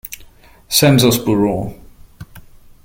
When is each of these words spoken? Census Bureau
Census 0.67 1.15
Bureau 1.19 1.77